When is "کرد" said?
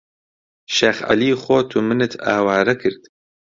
2.81-3.01